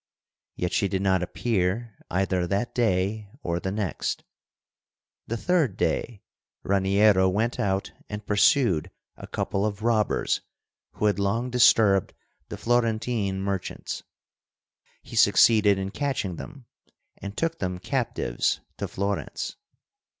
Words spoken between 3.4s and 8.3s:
or the next. The third day Raniero went out and